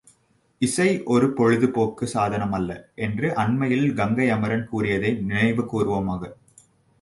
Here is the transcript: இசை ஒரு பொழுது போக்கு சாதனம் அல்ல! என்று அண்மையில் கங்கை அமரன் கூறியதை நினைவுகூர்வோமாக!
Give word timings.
இசை 0.61 0.87
ஒரு 1.05 1.27
பொழுது 1.33 1.67
போக்கு 1.69 2.05
சாதனம் 2.07 2.55
அல்ல! 2.59 2.69
என்று 2.97 3.29
அண்மையில் 3.35 3.87
கங்கை 3.93 4.27
அமரன் 4.29 4.67
கூறியதை 4.67 5.13
நினைவுகூர்வோமாக! 5.29 6.23